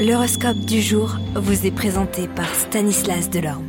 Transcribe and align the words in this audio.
L'horoscope 0.00 0.56
du 0.60 0.80
jour 0.80 1.18
vous 1.34 1.66
est 1.66 1.70
présenté 1.70 2.26
par 2.26 2.48
Stanislas 2.54 3.28
Delorme. 3.28 3.66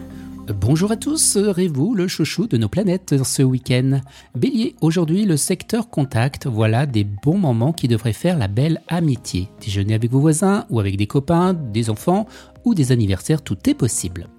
Bonjour 0.61 0.89
à 0.89 0.95
tous, 0.95 1.17
serez-vous 1.17 1.93
le 1.93 2.07
chouchou 2.07 2.47
de 2.47 2.55
nos 2.55 2.69
planètes 2.69 3.21
ce 3.25 3.43
week-end? 3.43 3.99
Bélier, 4.33 4.77
aujourd'hui 4.79 5.25
le 5.25 5.35
secteur 5.35 5.89
contact, 5.89 6.47
voilà 6.47 6.85
des 6.85 7.03
bons 7.03 7.37
moments 7.37 7.73
qui 7.73 7.89
devraient 7.89 8.13
faire 8.13 8.37
la 8.37 8.47
belle 8.47 8.81
amitié. 8.87 9.49
Déjeuner 9.59 9.93
avec 9.93 10.09
vos 10.09 10.21
voisins 10.21 10.65
ou 10.69 10.79
avec 10.79 10.95
des 10.95 11.05
copains, 11.05 11.53
des 11.53 11.89
enfants 11.89 12.27
ou 12.63 12.75
des 12.75 12.93
anniversaires, 12.93 13.41
tout 13.41 13.57
est 13.69 13.73
possible. 13.73 14.29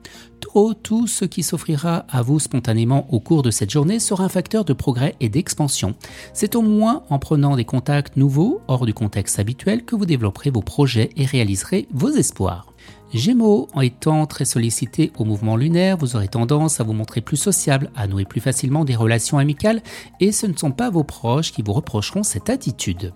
Tout 0.82 1.06
ce 1.06 1.24
qui 1.24 1.42
s'offrira 1.42 2.04
à 2.10 2.20
vous 2.20 2.38
spontanément 2.38 3.06
au 3.10 3.20
cours 3.20 3.42
de 3.42 3.50
cette 3.50 3.70
journée 3.70 3.98
sera 3.98 4.24
un 4.24 4.28
facteur 4.28 4.64
de 4.64 4.74
progrès 4.74 5.14
et 5.20 5.28
d'expansion. 5.28 5.94
C'est 6.34 6.56
au 6.56 6.62
moins 6.62 7.04
en 7.08 7.18
prenant 7.18 7.56
des 7.56 7.64
contacts 7.64 8.16
nouveaux, 8.16 8.60
hors 8.68 8.84
du 8.84 8.92
contexte 8.92 9.38
habituel, 9.38 9.84
que 9.84 9.96
vous 9.96 10.06
développerez 10.06 10.50
vos 10.50 10.60
projets 10.60 11.10
et 11.16 11.24
réaliserez 11.24 11.88
vos 11.92 12.10
espoirs. 12.10 12.71
Gémeaux, 13.12 13.68
en 13.74 13.82
étant 13.82 14.24
très 14.26 14.46
sollicité 14.46 15.12
au 15.18 15.24
mouvement 15.24 15.56
lunaire, 15.56 15.98
vous 15.98 16.16
aurez 16.16 16.28
tendance 16.28 16.80
à 16.80 16.84
vous 16.84 16.94
montrer 16.94 17.20
plus 17.20 17.36
sociable, 17.36 17.90
à 17.94 18.06
nouer 18.06 18.24
plus 18.24 18.40
facilement 18.40 18.86
des 18.86 18.96
relations 18.96 19.36
amicales, 19.36 19.82
et 20.20 20.32
ce 20.32 20.46
ne 20.46 20.56
sont 20.56 20.70
pas 20.70 20.88
vos 20.88 21.04
proches 21.04 21.52
qui 21.52 21.60
vous 21.62 21.74
reprocheront 21.74 22.22
cette 22.22 22.48
attitude. 22.48 23.12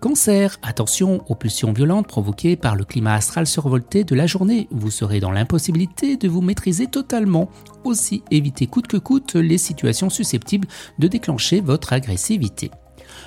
Cancer, 0.00 0.58
attention 0.62 1.22
aux 1.28 1.34
pulsions 1.34 1.72
violentes 1.72 2.06
provoquées 2.06 2.56
par 2.56 2.76
le 2.76 2.84
climat 2.84 3.14
astral 3.14 3.46
survolté 3.46 4.04
de 4.04 4.14
la 4.14 4.26
journée. 4.26 4.68
Vous 4.70 4.90
serez 4.90 5.20
dans 5.20 5.32
l'impossibilité 5.32 6.16
de 6.16 6.28
vous 6.28 6.42
maîtriser 6.42 6.86
totalement. 6.86 7.50
Aussi, 7.84 8.22
évitez 8.30 8.66
coûte 8.66 8.86
que 8.86 8.98
coûte 8.98 9.34
les 9.34 9.58
situations 9.58 10.10
susceptibles 10.10 10.68
de 10.98 11.08
déclencher 11.08 11.60
votre 11.60 11.92
agressivité. 11.92 12.70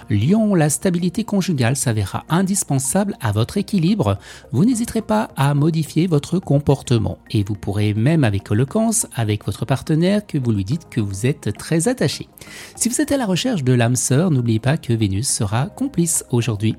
Lion, 0.10 0.56
la 0.56 0.70
stabilité 0.70 1.24
conjugale 1.24 1.76
s'avérera 1.76 2.26
indispensable 2.30 3.16
à 3.22 3.32
votre 3.32 3.58
équilibre. 3.58 4.18
Vous 4.52 4.66
n'hésiterez 4.66 5.02
pas 5.02 5.30
à 5.36 5.54
modifier 5.54 6.08
votre 6.08 6.40
comportement 6.40 7.20
et 7.32 7.44
vous 7.44 7.56
pourrez 7.56 7.94
même 7.94 8.24
avec 8.24 8.52
éloquence 8.52 9.08
avec 9.16 9.46
votre 9.46 9.66
partenaire 9.66 10.26
que 10.26 10.38
vous 10.38 10.52
lui 10.52 10.66
dites 10.66 10.90
que 10.90 11.02
vous 11.02 11.26
êtes 11.26 11.56
très 11.58 11.88
attaché. 11.88 12.28
Si 12.76 12.90
vous 12.90 13.02
êtes 13.02 13.12
à 13.12 13.18
la 13.18 13.26
recherche 13.26 13.64
de 13.64 13.74
l'âme 13.74 13.96
sœur, 13.96 14.32
n'oubliez 14.32 14.60
pas 14.60 14.78
que 14.78 14.94
Vénus 14.94 15.28
sera 15.30 15.68
complice 15.68 16.26
aujourd'hui. 16.32 16.76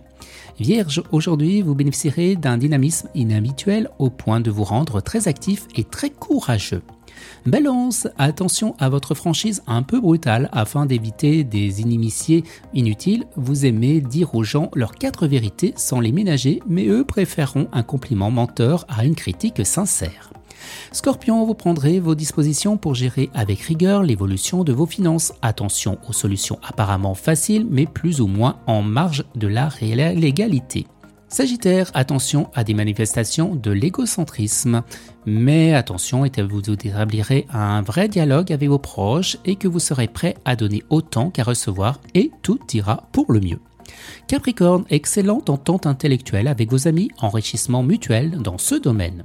Vierge, 0.59 1.03
aujourd'hui 1.13 1.63
vous 1.63 1.75
bénéficierez 1.75 2.37
d'un 2.37 2.59
dynamisme 2.59 3.09
inhabituel 3.15 3.89
au 3.99 4.11
point 4.11 4.41
de 4.41 4.51
vous 4.51 4.65
rendre 4.65 5.01
très 5.01 5.29
actif 5.29 5.67
et 5.75 5.85
très 5.85 6.11
courageux. 6.11 6.83
Balance, 7.47 8.09
attention 8.19 8.75
à 8.79 8.89
votre 8.89 9.15
franchise 9.15 9.63
un 9.67 9.83
peu 9.83 10.01
brutale 10.01 10.49
afin 10.53 10.87
d'éviter 10.87 11.45
des 11.45 11.81
inimitiés 11.81 12.45
inutiles. 12.75 13.25
Vous 13.37 13.67
aimez 13.67 14.01
dire 14.01 14.35
aux 14.35 14.45
gens 14.45 14.71
leurs 14.75 14.93
quatre 14.93 15.27
vérités 15.27 15.73
sans 15.77 16.01
les 16.01 16.13
ménager, 16.13 16.63
mais 16.69 16.87
eux 16.87 17.05
préféreront 17.05 17.69
un 17.73 17.83
compliment 17.83 18.31
menteur 18.31 18.85
à 18.89 19.05
une 19.05 19.15
critique 19.15 19.65
sincère. 19.65 20.31
Scorpion, 20.93 21.45
vous 21.45 21.55
prendrez 21.55 22.01
vos 22.01 22.15
dispositions 22.15 22.77
pour 22.77 22.95
gérer 22.95 23.31
avec 23.35 23.61
rigueur 23.61 24.03
l'évolution 24.03 24.65
de 24.65 24.73
vos 24.73 24.87
finances. 24.87 25.33
Attention 25.43 25.99
aux 26.09 26.13
solutions 26.13 26.59
apparemment 26.63 27.15
faciles, 27.15 27.67
mais 27.71 27.87
plus 27.87 28.21
ou 28.21 28.27
moins 28.27 28.57
en 28.67 28.83
marge 28.83 29.25
de 29.35 29.47
la 29.47 29.71
légalité. 29.81 30.87
Sagittaire, 31.33 31.93
attention 31.95 32.51
à 32.55 32.65
des 32.65 32.75
manifestations 32.75 33.55
de 33.55 33.71
l'égocentrisme. 33.71 34.83
Mais 35.27 35.75
attention, 35.75 36.25
et 36.25 36.43
vous 36.43 36.61
établirez 36.69 37.47
un 37.53 37.83
vrai 37.83 38.09
dialogue 38.09 38.53
avec 38.53 38.69
vos 38.69 38.81
proches 38.81 39.39
et 39.45 39.55
que 39.55 39.69
vous 39.69 39.79
serez 39.79 40.09
prêt 40.09 40.35
à 40.45 40.57
donner 40.57 40.83
autant 40.91 41.31
qu'à 41.31 41.45
recevoir 41.45 42.01
et 42.15 42.33
tout 42.43 42.59
ira 42.75 43.09
pour 43.13 43.33
le 43.33 43.39
mieux. 43.39 43.61
Capricorne, 44.27 44.85
excellente 44.91 45.51
entente 45.51 45.87
intellectuelle 45.87 46.49
avec 46.49 46.69
vos 46.69 46.89
amis, 46.89 47.11
enrichissement 47.21 47.85
mutuel 47.85 48.39
dans 48.43 48.59
ce 48.59 48.75
domaine. 48.75 49.23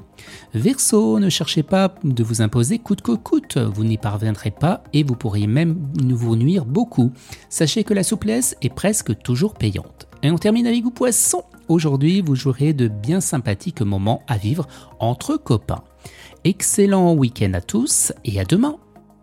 Verseau, 0.54 1.20
ne 1.20 1.30
cherchez 1.30 1.64
pas 1.64 1.96
de 2.04 2.24
vous 2.24 2.44
imposer 2.44 2.78
coûte 2.78 3.02
que 3.02 3.14
coûte, 3.14 3.58
vous 3.58 3.84
n'y 3.84 3.98
parviendrez 3.98 4.52
pas 4.52 4.84
et 4.94 5.02
vous 5.04 5.16
pourriez 5.16 5.48
même 5.48 5.76
vous 6.04 6.36
nuire 6.36 6.66
beaucoup. 6.66 7.12
Sachez 7.50 7.84
que 7.84 7.96
la 7.96 8.04
souplesse 8.04 8.56
est 8.62 8.74
presque 8.74 9.18
toujours 9.24 9.56
payante. 9.56 10.08
Et 10.26 10.32
on 10.32 10.40
termine 10.40 10.66
avec 10.66 10.82
vous 10.82 10.90
poissons. 10.90 11.44
Aujourd'hui, 11.68 12.22
vous 12.22 12.34
jouerez 12.34 12.74
de 12.74 12.88
bien 12.88 13.22
sympathiques 13.22 13.82
moments 13.82 14.24
à 14.26 14.38
vivre 14.38 14.68
entre 15.00 15.38
copains. 15.38 15.84
Excellent 16.44 17.14
week-end 17.14 17.54
à 17.54 17.62
tous 17.62 18.12
et 18.24 18.40
à 18.40 18.44
demain. 18.44 18.78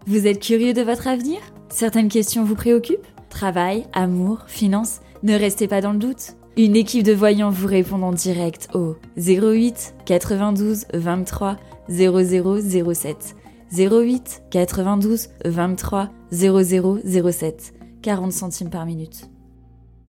Vous 0.06 0.28
êtes 0.28 0.38
curieux 0.38 0.72
de 0.72 0.82
votre 0.82 1.08
avenir? 1.08 1.40
Certaines 1.70 2.08
questions 2.08 2.44
vous 2.44 2.54
préoccupent? 2.54 3.04
Travail, 3.30 3.84
amour, 3.92 4.44
finances? 4.46 5.00
Ne 5.24 5.34
restez 5.34 5.66
pas 5.66 5.80
dans 5.80 5.92
le 5.92 5.98
doute. 5.98 6.36
Une 6.56 6.76
équipe 6.76 7.02
de 7.02 7.12
voyants 7.12 7.50
vous 7.50 7.66
répond 7.66 8.00
en 8.00 8.12
direct 8.12 8.68
au 8.72 8.94
08 9.16 9.96
92 10.06 10.84
23 10.94 11.56
0007. 11.88 13.34
08 13.76 14.42
92 14.52 15.30
23 15.46 16.10
0007. 16.30 17.74
40 18.02 18.32
centimes 18.32 18.70
par 18.70 18.86
minute. 18.86 19.31